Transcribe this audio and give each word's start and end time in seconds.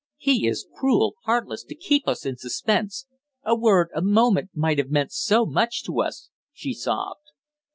"He 0.17 0.47
is 0.47 0.65
cruel, 0.73 1.13
heartless, 1.25 1.63
to 1.65 1.75
keep 1.75 2.07
us 2.07 2.25
in 2.25 2.35
suspense. 2.35 3.05
A 3.43 3.55
word, 3.55 3.89
a 3.93 4.01
moment 4.01 4.49
might 4.55 4.79
have 4.79 4.89
meant 4.89 5.11
so 5.11 5.45
much 5.45 5.83
to 5.83 6.01
us" 6.01 6.31
she 6.51 6.73
sobbed. 6.73 7.27